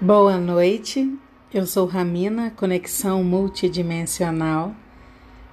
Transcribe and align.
Boa 0.00 0.38
noite, 0.38 1.12
eu 1.52 1.66
sou 1.66 1.84
Ramina, 1.84 2.52
conexão 2.52 3.24
multidimensional. 3.24 4.72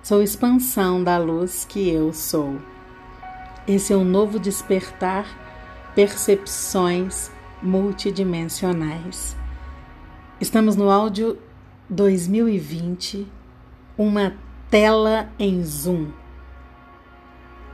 Sou 0.03 0.21
expansão 0.21 1.03
da 1.03 1.17
luz 1.17 1.65
que 1.65 1.89
eu 1.89 2.13
sou. 2.13 2.59
Esse 3.67 3.91
é 3.91 3.97
um 3.97 4.03
novo 4.03 4.37
despertar, 4.37 5.25
percepções 5.95 7.31
multidimensionais. 7.59 9.35
Estamos 10.39 10.75
no 10.75 10.91
áudio 10.91 11.39
2020, 11.89 13.25
uma 13.97 14.35
tela 14.69 15.27
em 15.39 15.63
Zoom. 15.63 16.11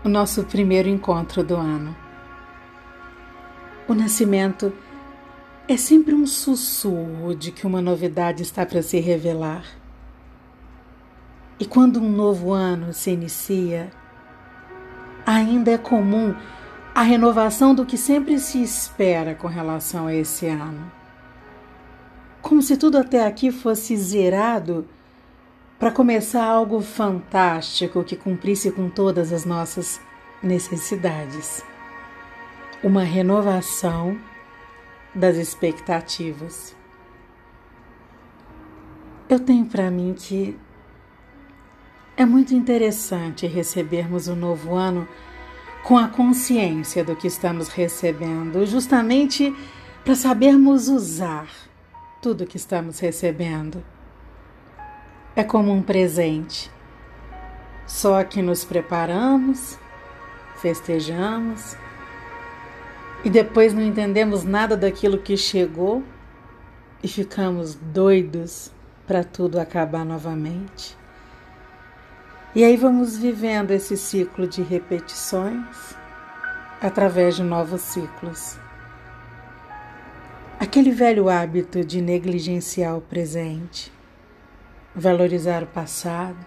O 0.05 0.07
nosso 0.07 0.45
primeiro 0.45 0.88
encontro 0.88 1.43
do 1.43 1.57
ano. 1.57 1.93
O 3.89 3.93
nascimento 3.93 4.71
é 5.67 5.77
sempre 5.77 6.13
um 6.13 6.25
sussurro 6.25 7.35
de 7.35 7.51
que 7.51 7.65
uma 7.65 7.81
novidade 7.81 8.43
está 8.43 8.65
para 8.65 8.81
se 8.81 8.99
revelar. 8.99 9.65
E 11.59 11.65
quando 11.65 12.02
um 12.02 12.11
novo 12.11 12.52
ano 12.52 12.91
se 12.91 13.11
inicia, 13.11 13.91
ainda 15.25 15.71
é 15.71 15.77
comum 15.77 16.35
a 16.93 17.03
renovação 17.03 17.73
do 17.73 17.85
que 17.85 17.97
sempre 17.97 18.39
se 18.39 18.61
espera 18.61 19.35
com 19.35 19.47
relação 19.47 20.07
a 20.07 20.13
esse 20.13 20.47
ano. 20.47 20.91
Como 22.41 22.61
se 22.61 22.75
tudo 22.75 22.97
até 22.97 23.25
aqui 23.25 23.52
fosse 23.52 23.95
zerado 23.95 24.88
para 25.80 25.91
começar 25.91 26.43
algo 26.43 26.81
fantástico 26.81 28.03
que 28.03 28.16
cumprisse 28.16 28.71
com 28.71 28.89
todas 28.89 29.31
as 29.31 29.45
nossas 29.45 30.02
necessidades. 30.41 31.63
Uma 32.83 33.03
renovação 33.03 34.19
das 35.13 35.38
expectativas. 35.38 36.75
Eu 39.27 39.39
tenho 39.39 39.66
para 39.66 39.89
mim 39.89 40.13
que 40.17 40.58
é 42.17 42.25
muito 42.25 42.53
interessante 42.53 43.47
recebermos 43.47 44.27
o 44.27 44.36
novo 44.36 44.75
ano 44.75 45.08
com 45.83 45.97
a 45.97 46.08
consciência 46.08 47.03
do 47.03 47.16
que 47.16 47.27
estamos 47.27 47.69
recebendo, 47.69 48.66
justamente 48.66 49.55
para 50.03 50.16
sabermos 50.16 50.88
usar 50.88 51.47
tudo 52.21 52.45
que 52.45 52.58
estamos 52.58 52.99
recebendo. 52.99 53.83
É 55.36 55.43
como 55.43 55.71
um 55.71 55.81
presente. 55.81 56.69
Só 57.88 58.23
que 58.23 58.41
nos 58.41 58.64
preparamos, 58.64 59.77
festejamos, 60.58 61.75
e 63.23 63.30
depois 63.30 63.73
não 63.73 63.81
entendemos 63.81 64.44
nada 64.44 64.75
daquilo 64.75 65.17
que 65.17 65.38
chegou 65.38 66.03
e 67.03 67.08
ficamos 67.08 67.75
doidos 67.75 68.72
para 69.05 69.23
tudo 69.23 69.59
acabar 69.59 70.05
novamente. 70.05 70.97
E 72.55 72.64
aí 72.64 72.75
vamos 72.75 73.17
vivendo 73.17 73.72
esse 73.72 73.95
ciclo 73.95 74.47
de 74.47 74.61
repetições 74.61 75.95
através 76.81 77.36
de 77.36 77.44
novos 77.44 77.81
ciclos. 77.81 78.58
Aquele 80.59 80.92
velho 80.92 81.30
hábito 81.30 81.83
de 81.83 82.02
negligenciar 82.02 82.97
o 82.97 83.02
presente, 83.02 83.92
valorizar 84.95 85.64
o 85.64 85.67
passado, 85.67 86.38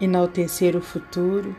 enaltecer 0.00 0.76
o 0.76 0.80
futuro 0.80 1.56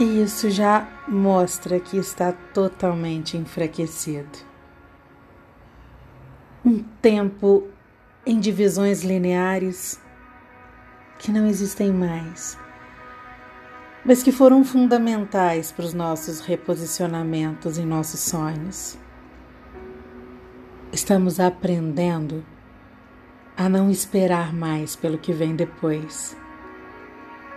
e 0.00 0.22
isso 0.22 0.48
já 0.48 0.88
mostra 1.06 1.78
que 1.78 1.98
está 1.98 2.32
totalmente 2.32 3.36
enfraquecido. 3.36 4.38
Um 6.64 6.82
tempo 7.02 7.68
em 8.24 8.40
divisões 8.40 9.02
lineares 9.02 10.00
que 11.18 11.30
não 11.30 11.46
existem 11.46 11.92
mais, 11.92 12.56
mas 14.02 14.22
que 14.22 14.32
foram 14.32 14.64
fundamentais 14.64 15.70
para 15.70 15.84
os 15.84 15.92
nossos 15.92 16.40
reposicionamentos 16.40 17.76
em 17.76 17.84
nossos 17.84 18.20
sonhos. 18.20 18.96
Estamos 20.90 21.38
aprendendo 21.38 22.42
a 23.54 23.68
não 23.68 23.90
esperar 23.90 24.54
mais 24.54 24.96
pelo 24.96 25.18
que 25.18 25.34
vem 25.34 25.54
depois. 25.54 26.34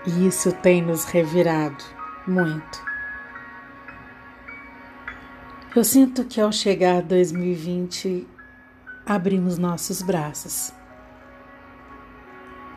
E 0.05 0.27
isso 0.27 0.51
tem 0.51 0.81
nos 0.81 1.05
revirado 1.05 2.02
muito. 2.27 2.93
Eu 5.75 5.83
sinto 5.83 6.23
que 6.25 6.39
ao 6.39 6.51
chegar 6.51 7.01
2020, 7.01 8.27
abrimos 9.05 9.57
nossos 9.57 10.01
braços, 10.01 10.71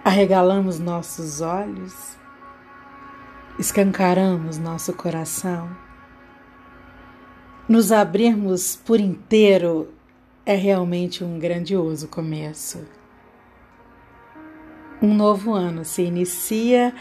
arregalamos 0.02 0.78
nossos 0.78 1.40
olhos, 1.40 2.16
escancaramos 3.58 4.58
nosso 4.58 4.92
coração. 4.94 5.68
Nos 7.68 7.92
abrirmos 7.92 8.76
por 8.76 8.98
inteiro 9.00 9.92
é 10.46 10.54
realmente 10.54 11.24
um 11.24 11.38
grandioso 11.38 12.08
começo. 12.08 12.86
Um 15.02 15.12
novo 15.12 15.52
ano 15.52 15.84
se 15.84 16.02
inicia 16.02 16.94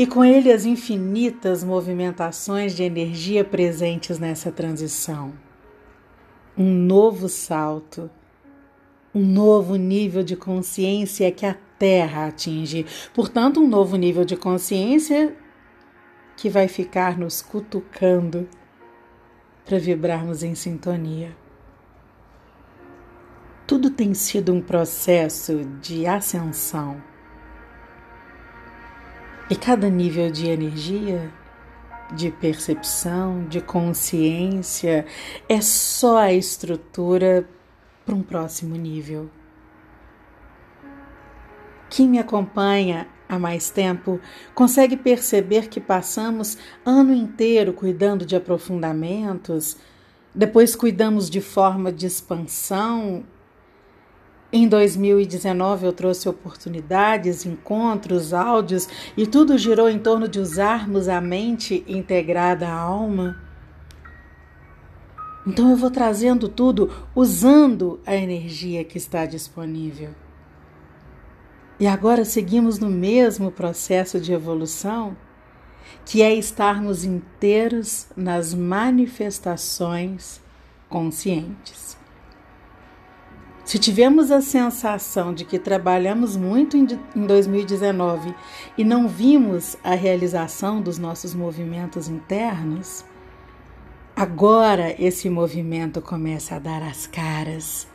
e 0.00 0.06
com 0.06 0.24
ele 0.24 0.50
as 0.50 0.64
infinitas 0.64 1.62
movimentações 1.62 2.74
de 2.74 2.82
energia 2.82 3.44
presentes 3.44 4.18
nessa 4.18 4.50
transição. 4.50 5.34
Um 6.56 6.72
novo 6.72 7.28
salto, 7.28 8.08
um 9.14 9.20
novo 9.22 9.76
nível 9.76 10.22
de 10.22 10.36
consciência 10.36 11.30
que 11.30 11.44
a 11.44 11.54
Terra 11.78 12.28
atinge, 12.28 12.86
portanto, 13.12 13.60
um 13.60 13.68
novo 13.68 13.96
nível 13.96 14.24
de 14.24 14.38
consciência 14.38 15.36
que 16.34 16.48
vai 16.48 16.66
ficar 16.66 17.18
nos 17.18 17.42
cutucando 17.42 18.48
para 19.66 19.78
vibrarmos 19.78 20.42
em 20.42 20.54
sintonia. 20.54 21.36
Tudo 23.66 23.90
tem 23.90 24.14
sido 24.14 24.50
um 24.50 24.62
processo 24.62 25.62
de 25.82 26.06
ascensão 26.06 27.09
e 29.50 29.56
cada 29.56 29.90
nível 29.90 30.30
de 30.30 30.46
energia, 30.46 31.28
de 32.14 32.30
percepção, 32.30 33.44
de 33.48 33.60
consciência 33.60 35.04
é 35.48 35.60
só 35.60 36.18
a 36.18 36.32
estrutura 36.32 37.48
para 38.06 38.14
um 38.14 38.22
próximo 38.22 38.76
nível. 38.76 39.28
Quem 41.88 42.08
me 42.08 42.20
acompanha 42.20 43.08
há 43.28 43.40
mais 43.40 43.70
tempo 43.70 44.20
consegue 44.54 44.96
perceber 44.96 45.68
que 45.68 45.80
passamos 45.80 46.56
ano 46.86 47.12
inteiro 47.12 47.72
cuidando 47.72 48.24
de 48.24 48.36
aprofundamentos, 48.36 49.76
depois 50.32 50.76
cuidamos 50.76 51.28
de 51.28 51.40
forma 51.40 51.90
de 51.90 52.06
expansão 52.06 53.24
em 54.52 54.66
2019 54.66 55.86
eu 55.86 55.92
trouxe 55.92 56.28
oportunidades, 56.28 57.46
encontros, 57.46 58.34
áudios 58.34 58.88
e 59.16 59.26
tudo 59.26 59.56
girou 59.56 59.88
em 59.88 59.98
torno 59.98 60.26
de 60.26 60.40
usarmos 60.40 61.08
a 61.08 61.20
mente 61.20 61.84
integrada 61.86 62.68
à 62.68 62.72
alma. 62.72 63.40
Então 65.46 65.70
eu 65.70 65.76
vou 65.76 65.90
trazendo 65.90 66.48
tudo 66.48 66.90
usando 67.14 68.00
a 68.04 68.14
energia 68.14 68.82
que 68.84 68.98
está 68.98 69.24
disponível. 69.24 70.10
E 71.78 71.86
agora 71.86 72.24
seguimos 72.24 72.78
no 72.78 72.90
mesmo 72.90 73.50
processo 73.50 74.20
de 74.20 74.32
evolução, 74.32 75.16
que 76.04 76.22
é 76.22 76.34
estarmos 76.34 77.04
inteiros 77.04 78.08
nas 78.16 78.52
manifestações 78.52 80.42
conscientes. 80.88 81.99
Se 83.70 83.78
tivemos 83.78 84.32
a 84.32 84.40
sensação 84.40 85.32
de 85.32 85.44
que 85.44 85.56
trabalhamos 85.56 86.36
muito 86.36 86.76
em 86.76 87.24
2019 87.24 88.34
e 88.76 88.82
não 88.82 89.06
vimos 89.06 89.76
a 89.84 89.94
realização 89.94 90.82
dos 90.82 90.98
nossos 90.98 91.36
movimentos 91.36 92.08
internos, 92.08 93.04
agora 94.16 95.00
esse 95.00 95.30
movimento 95.30 96.02
começa 96.02 96.56
a 96.56 96.58
dar 96.58 96.82
as 96.82 97.06
caras. 97.06 97.86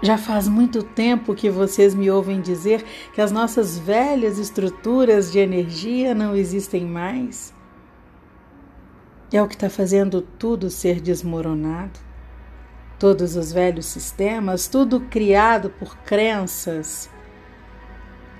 Já 0.00 0.16
faz 0.16 0.48
muito 0.48 0.82
tempo 0.82 1.34
que 1.34 1.50
vocês 1.50 1.94
me 1.94 2.10
ouvem 2.10 2.40
dizer 2.40 2.82
que 3.12 3.20
as 3.20 3.30
nossas 3.30 3.78
velhas 3.78 4.38
estruturas 4.38 5.30
de 5.30 5.38
energia 5.38 6.14
não 6.14 6.34
existem 6.34 6.86
mais. 6.86 7.52
É 9.30 9.42
o 9.42 9.46
que 9.46 9.56
está 9.56 9.68
fazendo 9.68 10.22
tudo 10.22 10.70
ser 10.70 11.02
desmoronado 11.02 12.08
todos 13.00 13.34
os 13.34 13.50
velhos 13.50 13.86
sistemas, 13.86 14.68
tudo 14.68 15.00
criado 15.00 15.70
por 15.70 15.96
crenças. 15.98 17.08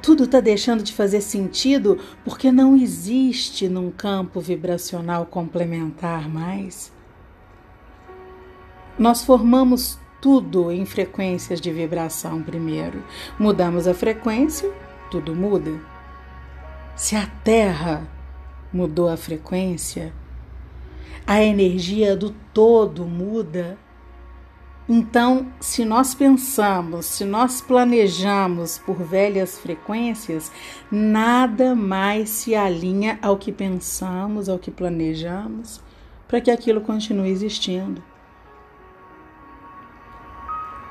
Tudo 0.02 0.24
está 0.24 0.38
deixando 0.38 0.82
de 0.82 0.92
fazer 0.92 1.22
sentido 1.22 1.98
porque 2.24 2.52
não 2.52 2.76
existe 2.76 3.68
num 3.70 3.90
campo 3.90 4.38
vibracional 4.38 5.24
complementar 5.24 6.28
mais. 6.28 6.92
Nós 8.98 9.24
formamos 9.24 9.98
tudo 10.20 10.70
em 10.70 10.84
frequências 10.84 11.58
de 11.58 11.72
vibração 11.72 12.42
primeiro. 12.42 13.02
Mudamos 13.38 13.88
a 13.88 13.94
frequência, 13.94 14.70
tudo 15.10 15.34
muda. 15.34 15.80
Se 16.94 17.16
a 17.16 17.26
Terra 17.42 18.06
mudou 18.70 19.08
a 19.08 19.16
frequência, 19.16 20.12
a 21.26 21.42
energia 21.42 22.14
do 22.14 22.30
todo 22.52 23.06
muda. 23.06 23.78
Então, 24.92 25.46
se 25.60 25.84
nós 25.84 26.16
pensamos, 26.16 27.06
se 27.06 27.24
nós 27.24 27.60
planejamos 27.60 28.76
por 28.76 28.96
velhas 28.96 29.56
frequências, 29.56 30.50
nada 30.90 31.76
mais 31.76 32.28
se 32.28 32.56
alinha 32.56 33.16
ao 33.22 33.38
que 33.38 33.52
pensamos, 33.52 34.48
ao 34.48 34.58
que 34.58 34.68
planejamos, 34.68 35.80
para 36.26 36.40
que 36.40 36.50
aquilo 36.50 36.80
continue 36.80 37.30
existindo. 37.30 38.02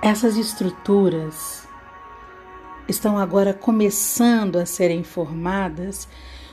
Essas 0.01 0.37
estruturas 0.37 1.67
estão 2.87 3.17
agora 3.17 3.53
começando 3.53 4.55
a 4.55 4.65
serem 4.65 5.03
formadas 5.03 6.07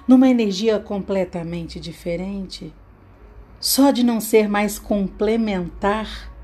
numa 0.09 0.29
energia 0.29 0.81
completamente 0.81 1.79
diferente. 1.79 2.75
Só 3.61 3.93
de 3.93 4.03
não 4.03 4.21
ser 4.21 4.49
mais 4.49 4.81
complementar 4.81 6.35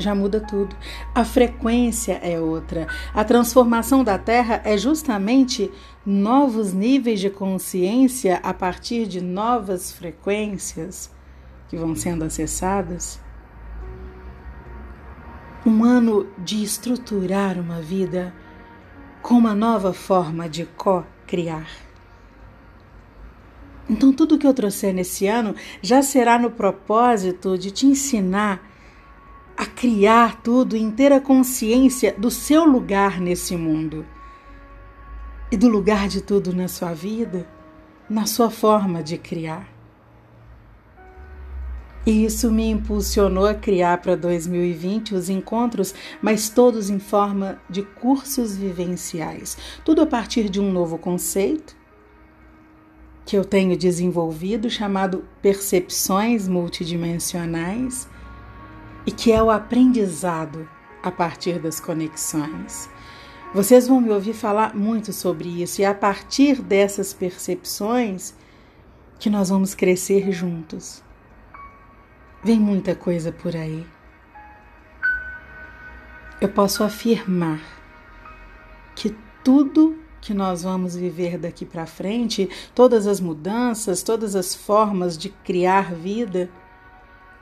já 0.00 0.14
muda 0.14 0.40
tudo. 0.40 0.74
A 1.14 1.24
frequência 1.24 2.14
é 2.22 2.40
outra. 2.40 2.86
A 3.14 3.22
transformação 3.24 4.02
da 4.02 4.18
Terra 4.18 4.60
é 4.64 4.76
justamente 4.76 5.70
novos 6.04 6.72
níveis 6.72 7.20
de 7.20 7.30
consciência 7.30 8.40
a 8.42 8.52
partir 8.54 9.06
de 9.06 9.20
novas 9.20 9.92
frequências 9.92 11.10
que 11.68 11.76
vão 11.76 11.94
sendo 11.94 12.24
acessadas 12.24 13.20
um 15.64 15.84
ano 15.84 16.26
de 16.38 16.62
estruturar 16.62 17.58
uma 17.58 17.80
vida 17.82 18.34
com 19.20 19.34
uma 19.34 19.54
nova 19.54 19.92
forma 19.92 20.48
de 20.48 20.64
co-criar. 20.64 21.68
Então, 23.88 24.12
tudo 24.12 24.38
que 24.38 24.46
eu 24.46 24.54
trouxer 24.54 24.94
nesse 24.94 25.26
ano 25.26 25.54
já 25.82 26.00
será 26.00 26.38
no 26.38 26.50
propósito 26.50 27.58
de 27.58 27.70
te 27.70 27.86
ensinar 27.86 28.69
a 29.60 29.66
criar 29.66 30.40
tudo 30.40 30.74
em 30.74 30.90
ter 30.90 31.12
a 31.12 31.20
consciência 31.20 32.14
do 32.16 32.30
seu 32.30 32.64
lugar 32.64 33.20
nesse 33.20 33.54
mundo 33.58 34.06
e 35.52 35.56
do 35.58 35.68
lugar 35.68 36.08
de 36.08 36.22
tudo 36.22 36.56
na 36.56 36.66
sua 36.66 36.94
vida, 36.94 37.46
na 38.08 38.24
sua 38.24 38.48
forma 38.48 39.02
de 39.02 39.18
criar. 39.18 39.68
E 42.06 42.24
isso 42.24 42.50
me 42.50 42.70
impulsionou 42.70 43.44
a 43.44 43.52
criar 43.52 43.98
para 43.98 44.16
2020 44.16 45.14
os 45.14 45.28
encontros, 45.28 45.94
mas 46.22 46.48
todos 46.48 46.88
em 46.88 46.98
forma 46.98 47.60
de 47.68 47.82
cursos 47.82 48.56
vivenciais. 48.56 49.58
Tudo 49.84 50.00
a 50.00 50.06
partir 50.06 50.48
de 50.48 50.58
um 50.58 50.72
novo 50.72 50.96
conceito 50.96 51.76
que 53.26 53.36
eu 53.36 53.44
tenho 53.44 53.76
desenvolvido 53.76 54.70
chamado 54.70 55.22
percepções 55.42 56.48
multidimensionais 56.48 58.08
e 59.06 59.12
que 59.12 59.32
é 59.32 59.42
o 59.42 59.50
aprendizado 59.50 60.68
a 61.02 61.10
partir 61.10 61.58
das 61.58 61.80
conexões. 61.80 62.88
Vocês 63.52 63.88
vão 63.88 64.00
me 64.00 64.10
ouvir 64.10 64.34
falar 64.34 64.76
muito 64.76 65.12
sobre 65.12 65.62
isso 65.62 65.80
e 65.80 65.84
é 65.84 65.88
a 65.88 65.94
partir 65.94 66.62
dessas 66.62 67.12
percepções 67.12 68.34
que 69.18 69.28
nós 69.28 69.48
vamos 69.48 69.74
crescer 69.74 70.30
juntos. 70.30 71.02
Vem 72.42 72.58
muita 72.58 72.94
coisa 72.94 73.32
por 73.32 73.56
aí. 73.56 73.86
Eu 76.40 76.48
posso 76.48 76.82
afirmar 76.82 77.60
que 78.94 79.14
tudo 79.44 79.98
que 80.20 80.32
nós 80.32 80.62
vamos 80.62 80.94
viver 80.94 81.36
daqui 81.38 81.64
para 81.64 81.86
frente, 81.86 82.48
todas 82.74 83.06
as 83.06 83.20
mudanças, 83.20 84.02
todas 84.02 84.36
as 84.36 84.54
formas 84.54 85.18
de 85.18 85.28
criar 85.28 85.92
vida, 85.94 86.50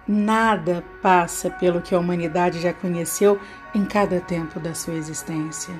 nada 0.08 0.82
passa 1.02 1.50
pelo 1.50 1.82
que 1.82 1.94
a 1.94 1.98
humanidade 1.98 2.60
já 2.60 2.72
conheceu 2.72 3.38
em 3.74 3.84
cada 3.84 4.20
tempo 4.20 4.58
da 4.58 4.74
sua 4.74 4.94
existência. 4.94 5.74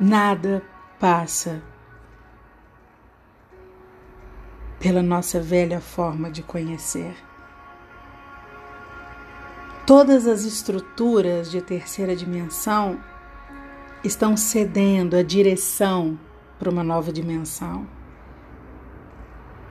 Nada 0.00 0.62
passa 0.98 1.62
pela 4.80 5.02
nossa 5.02 5.40
velha 5.40 5.80
forma 5.80 6.30
de 6.30 6.42
conhecer. 6.42 7.14
Todas 9.86 10.26
as 10.26 10.44
estruturas 10.44 11.48
de 11.48 11.62
terceira 11.62 12.16
dimensão 12.16 12.98
estão 14.02 14.36
cedendo 14.36 15.16
a 15.16 15.22
direção 15.22 16.18
para 16.58 16.68
uma 16.68 16.82
nova 16.82 17.12
dimensão. 17.12 17.86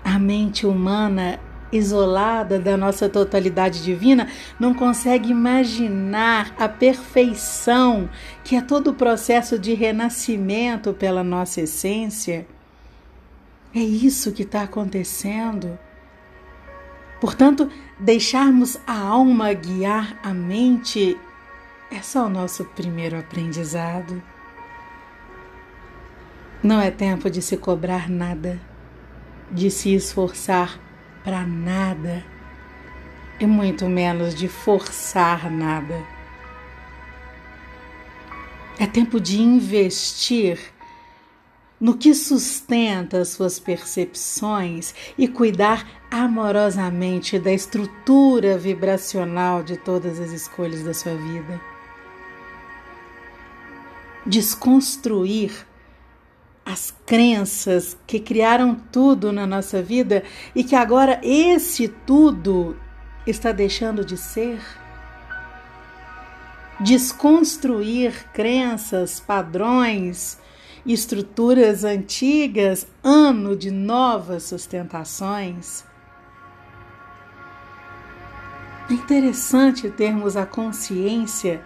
A 0.04 0.18
mente 0.18 0.66
humana, 0.66 1.40
isolada 1.72 2.60
da 2.60 2.78
nossa 2.78 3.10
totalidade 3.10 3.84
divina, 3.84 4.28
não 4.60 4.74
consegue 4.74 5.32
imaginar 5.32 6.54
a 6.58 6.70
perfeição 6.70 8.10
que 8.44 8.56
é 8.56 8.62
todo 8.62 8.92
o 8.92 8.94
processo 8.94 9.58
de 9.58 9.74
renascimento 9.74 10.94
pela 10.94 11.24
nossa 11.24 11.62
essência. 11.62 12.48
É 13.74 13.80
isso 13.80 14.32
que 14.32 14.44
está 14.44 14.64
acontecendo. 14.64 15.78
Portanto, 17.20 17.70
deixarmos 18.00 18.78
a 18.86 18.98
alma 18.98 19.52
guiar 19.54 20.18
a 20.24 20.34
mente 20.34 21.18
é 21.92 22.02
só 22.02 22.26
o 22.26 22.30
nosso 22.30 22.66
primeiro 22.66 23.18
aprendizado. 23.18 24.22
Não 26.62 26.80
é 26.82 26.90
tempo 26.90 27.30
de 27.30 27.42
se 27.42 27.58
cobrar 27.58 28.10
nada, 28.10 28.60
de 29.52 29.70
se 29.70 29.94
esforçar 29.94 30.80
para 31.26 31.44
nada, 31.44 32.24
e 33.40 33.48
muito 33.48 33.90
menos 33.90 34.36
de 34.36 34.48
forçar 34.48 35.50
nada. 35.52 36.06
É 38.78 38.86
tempo 38.86 39.20
de 39.20 39.42
investir 39.42 40.60
no 41.82 41.98
que 41.98 42.14
sustenta 42.14 43.22
as 43.22 43.30
suas 43.30 43.60
percepções 43.60 44.94
e 45.18 45.28
cuidar 45.28 45.86
amorosamente 46.12 47.40
da 47.40 47.52
estrutura 47.52 48.58
vibracional 48.58 49.64
de 49.64 49.78
todas 49.78 50.20
as 50.20 50.32
escolhas 50.32 50.84
da 50.84 50.94
sua 50.94 51.16
vida. 51.16 51.60
Desconstruir 54.26 55.66
as 56.66 56.92
crenças 57.06 57.96
que 58.08 58.20
criaram 58.20 58.76
tudo 58.92 59.32
na 59.32 59.46
nossa 59.46 59.84
vida 59.84 60.24
e 60.56 60.64
que 60.64 60.76
agora 60.76 61.22
esse 61.24 61.88
tudo 61.88 62.76
está 63.28 63.52
deixando 63.52 64.04
de 64.04 64.18
ser. 64.18 64.60
Desconstruir 66.80 68.26
crenças, 68.34 69.20
padrões, 69.20 70.40
estruturas 70.86 71.84
antigas, 71.84 72.88
ano 73.04 73.56
de 73.56 73.70
novas 73.70 74.44
sustentações. 74.44 75.86
É 78.90 78.94
interessante 78.94 79.90
termos 79.90 80.36
a 80.36 80.46
consciência 80.46 81.64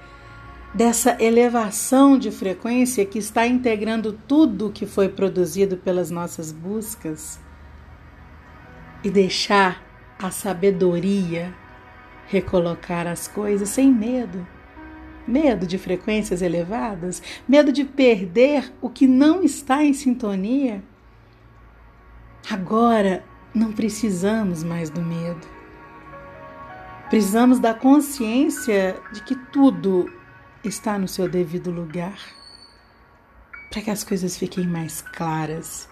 dessa 0.79 1.21
elevação 1.21 2.17
de 2.17 2.31
frequência 2.31 3.05
que 3.05 3.19
está 3.19 3.45
integrando 3.45 4.13
tudo 4.13 4.71
que 4.71 4.85
foi 4.85 5.09
produzido 5.09 5.75
pelas 5.75 6.09
nossas 6.09 6.53
buscas 6.53 7.37
e 9.03 9.09
deixar 9.09 9.83
a 10.17 10.31
sabedoria 10.31 11.53
recolocar 12.27 13.07
as 13.07 13.27
coisas 13.27 13.67
sem 13.67 13.91
medo 13.91 14.47
medo 15.27 15.67
de 15.67 15.77
frequências 15.77 16.41
elevadas, 16.41 17.21
medo 17.45 17.73
de 17.73 17.83
perder 17.83 18.73
o 18.81 18.89
que 18.89 19.05
não 19.05 19.43
está 19.43 19.83
em 19.83 19.93
sintonia. 19.93 20.81
Agora 22.49 23.23
não 23.53 23.73
precisamos 23.73 24.63
mais 24.63 24.89
do 24.89 25.01
medo. 25.01 25.45
Precisamos 27.09 27.59
da 27.59 27.73
consciência 27.73 28.95
de 29.11 29.21
que 29.21 29.35
tudo 29.35 30.09
está 30.63 30.97
no 30.97 31.07
seu 31.07 31.29
devido 31.29 31.71
lugar, 31.71 32.19
para 33.69 33.81
que 33.81 33.91
as 33.91 34.03
coisas 34.03 34.37
fiquem 34.37 34.67
mais 34.67 35.01
claras. 35.01 35.89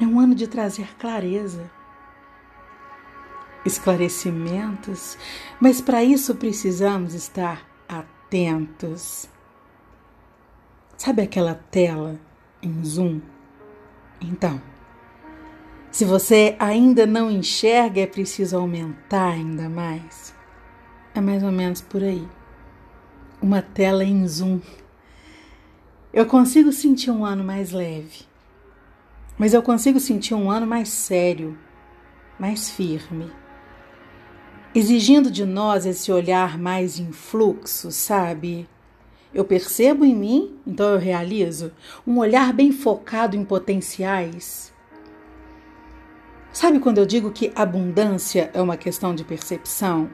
É 0.00 0.04
um 0.04 0.18
ano 0.18 0.34
de 0.34 0.46
trazer 0.46 0.88
clareza 0.98 1.70
esclarecimentos, 3.64 5.16
mas 5.60 5.80
para 5.80 6.02
isso 6.02 6.34
precisamos 6.34 7.14
estar 7.14 7.64
atentos. 7.88 9.28
Sabe 10.96 11.22
aquela 11.22 11.54
tela 11.54 12.18
em 12.60 12.84
zoom? 12.84 13.20
Então, 14.20 14.60
Se 15.92 16.06
você 16.06 16.56
ainda 16.58 17.06
não 17.06 17.30
enxerga, 17.30 18.00
é 18.00 18.06
preciso 18.06 18.56
aumentar 18.56 19.32
ainda 19.32 19.68
mais. 19.68 20.34
É 21.14 21.20
mais 21.20 21.42
ou 21.42 21.52
menos 21.52 21.82
por 21.82 22.02
aí. 22.02 22.26
Uma 23.42 23.60
tela 23.60 24.04
em 24.04 24.26
zoom. 24.26 24.60
Eu 26.12 26.26
consigo 26.26 26.70
sentir 26.72 27.10
um 27.10 27.24
ano 27.24 27.42
mais 27.42 27.72
leve, 27.72 28.20
mas 29.36 29.52
eu 29.52 29.62
consigo 29.62 29.98
sentir 29.98 30.34
um 30.34 30.50
ano 30.50 30.66
mais 30.66 30.88
sério, 30.90 31.58
mais 32.38 32.70
firme, 32.70 33.32
exigindo 34.74 35.30
de 35.30 35.44
nós 35.44 35.84
esse 35.84 36.12
olhar 36.12 36.56
mais 36.56 37.00
em 37.00 37.10
fluxo, 37.10 37.90
sabe? 37.90 38.68
Eu 39.34 39.44
percebo 39.44 40.04
em 40.04 40.14
mim, 40.14 40.56
então 40.66 40.90
eu 40.90 40.98
realizo, 40.98 41.72
um 42.06 42.18
olhar 42.18 42.52
bem 42.52 42.70
focado 42.70 43.36
em 43.36 43.44
potenciais 43.44 44.72
Sabe 46.52 46.78
quando 46.78 46.98
eu 46.98 47.06
digo 47.06 47.30
que 47.30 47.50
abundância 47.54 48.50
é 48.52 48.60
uma 48.60 48.76
questão 48.76 49.14
de 49.14 49.24
percepção? 49.24 50.10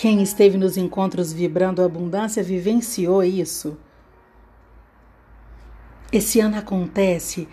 Quem 0.00 0.22
esteve 0.22 0.56
nos 0.56 0.76
encontros 0.76 1.32
vibrando 1.32 1.82
abundância 1.82 2.40
vivenciou 2.40 3.24
isso. 3.24 3.76
Esse 6.12 6.38
ano 6.38 6.56
acontece 6.56 7.48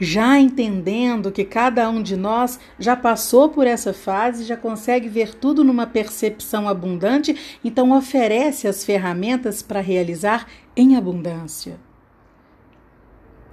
já 0.00 0.40
entendendo 0.40 1.30
que 1.30 1.44
cada 1.44 1.90
um 1.90 2.02
de 2.02 2.16
nós 2.16 2.58
já 2.78 2.96
passou 2.96 3.50
por 3.50 3.66
essa 3.66 3.92
fase, 3.92 4.44
já 4.44 4.56
consegue 4.56 5.10
ver 5.10 5.34
tudo 5.34 5.62
numa 5.62 5.86
percepção 5.86 6.66
abundante, 6.66 7.58
então 7.62 7.92
oferece 7.92 8.66
as 8.66 8.82
ferramentas 8.82 9.60
para 9.60 9.80
realizar 9.80 10.46
em 10.74 10.96
abundância. 10.96 11.78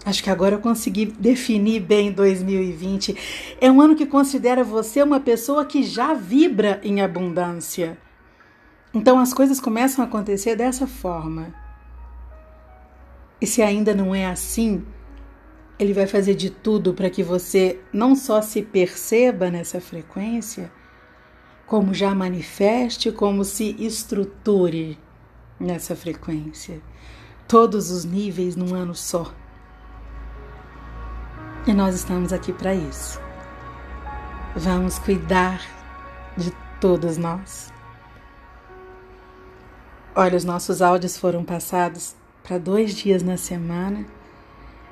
Acho 0.06 0.24
que 0.24 0.30
agora 0.30 0.56
eu 0.56 0.60
consegui 0.60 1.08
definir 1.08 1.82
bem 1.82 2.14
2020. 2.14 3.58
É 3.60 3.70
um 3.70 3.82
ano 3.82 3.94
que 3.94 4.06
considera 4.06 4.64
você 4.64 5.04
uma 5.04 5.20
pessoa 5.20 5.66
que 5.66 5.84
já 5.84 6.14
vibra 6.14 6.80
em 6.82 7.02
abundância. 7.02 8.07
Então 8.98 9.20
as 9.20 9.32
coisas 9.32 9.60
começam 9.60 10.04
a 10.04 10.08
acontecer 10.08 10.56
dessa 10.56 10.88
forma. 10.88 11.54
E 13.40 13.46
se 13.46 13.62
ainda 13.62 13.94
não 13.94 14.14
é 14.14 14.26
assim, 14.26 14.84
ele 15.78 15.94
vai 15.94 16.08
fazer 16.08 16.34
de 16.34 16.50
tudo 16.50 16.96
para 16.96 17.08
que 17.08 17.22
você 17.22 17.80
não 17.94 18.16
só 18.16 18.42
se 18.42 18.64
perceba 18.64 19.52
nessa 19.52 19.80
frequência, 19.80 20.72
como 21.68 21.94
já 21.94 22.16
manifeste, 22.16 23.12
como 23.12 23.44
se 23.46 23.76
estruture 23.78 24.98
nessa 25.60 25.96
frequência. 25.96 26.82
Todos 27.48 27.92
os 27.92 28.04
níveis 28.04 28.56
num 28.56 28.74
ano 28.74 28.96
só. 28.96 29.32
E 31.68 31.72
nós 31.72 31.94
estamos 31.94 32.34
aqui 32.34 32.52
para 32.52 32.74
isso. 32.74 33.22
Vamos 34.56 34.98
cuidar 34.98 35.62
de 36.36 36.52
todos 36.82 37.20
nós. 37.20 37.77
Olha, 40.20 40.36
os 40.36 40.44
nossos 40.44 40.82
áudios 40.82 41.16
foram 41.16 41.44
passados 41.44 42.16
para 42.42 42.58
dois 42.58 42.96
dias 42.96 43.22
na 43.22 43.38
semana, 43.38 44.04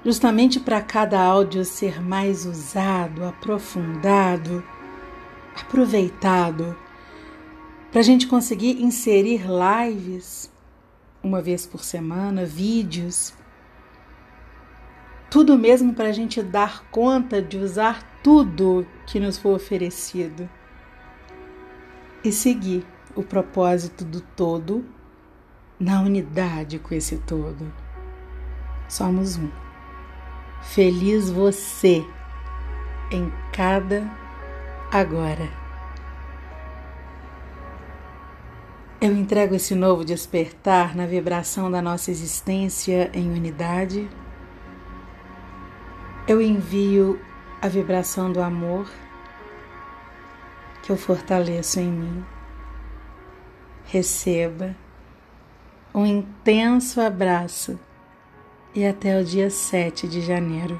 justamente 0.05 0.59
para 0.59 0.79
cada 0.83 1.19
áudio 1.19 1.65
ser 1.65 1.99
mais 1.99 2.45
usado, 2.45 3.25
aprofundado, 3.25 4.63
aproveitado, 5.59 6.77
para 7.91 8.01
a 8.01 8.03
gente 8.03 8.27
conseguir 8.27 8.79
inserir 8.79 9.45
lives 9.47 10.53
uma 11.23 11.41
vez 11.41 11.65
por 11.65 11.83
semana, 11.83 12.45
vídeos. 12.45 13.33
Tudo 15.31 15.57
mesmo 15.57 15.95
para 15.95 16.09
a 16.09 16.13
gente 16.13 16.39
dar 16.43 16.85
conta 16.91 17.41
de 17.41 17.57
usar 17.57 18.21
tudo 18.21 18.85
que 19.07 19.19
nos 19.19 19.39
foi 19.39 19.55
oferecido 19.55 20.47
e 22.23 22.31
seguir 22.31 22.85
o 23.15 23.23
propósito 23.23 24.05
do 24.05 24.21
todo 24.21 24.85
na 25.79 26.01
unidade 26.01 26.79
com 26.79 26.93
esse 26.93 27.17
todo. 27.17 27.71
Somos 28.87 29.37
um. 29.37 29.49
Feliz 30.61 31.29
você 31.29 32.05
em 33.11 33.31
cada 33.51 34.09
agora. 34.91 35.49
Eu 38.99 39.15
entrego 39.15 39.55
esse 39.55 39.75
novo 39.75 40.03
despertar 40.03 40.95
na 40.95 41.05
vibração 41.05 41.69
da 41.69 41.81
nossa 41.81 42.09
existência 42.09 43.11
em 43.13 43.29
unidade 43.29 44.09
eu 46.27 46.41
envio 46.41 47.19
a 47.61 47.67
vibração 47.67 48.31
do 48.31 48.41
amor 48.41 48.91
que 50.81 50.91
eu 50.91 50.97
fortaleço 50.97 51.79
em 51.79 51.91
mim. 51.91 52.25
Receba 53.85 54.75
um 55.95 56.05
intenso 56.05 56.99
abraço 56.99 57.79
e 58.75 58.85
até 58.85 59.17
o 59.17 59.23
dia 59.23 59.49
7 59.49 60.09
de 60.09 60.19
janeiro. 60.19 60.79